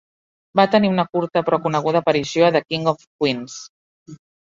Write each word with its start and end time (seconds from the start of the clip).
Va 0.59 0.63
tenir 0.75 0.87
una 0.93 1.03
curta 1.17 1.43
però 1.49 1.59
coneguda 1.65 2.01
aparició 2.05 2.47
a 2.47 2.49
'The 2.55 2.63
King 2.71 2.89
of 2.93 3.05
Queens'. 3.05 3.59